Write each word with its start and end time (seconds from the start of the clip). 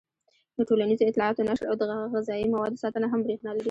د 0.57 0.59
ټولنیزو 0.69 1.07
اطلاعاتو 1.09 1.47
نشر 1.49 1.65
او 1.69 1.75
د 1.79 1.83
غذايي 2.13 2.45
موادو 2.53 2.81
ساتنه 2.83 3.07
هم 3.09 3.19
برېښنا 3.25 3.49
لري. 3.53 3.59